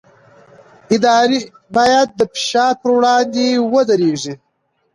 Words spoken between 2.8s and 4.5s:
پر وړاندې ودرېږي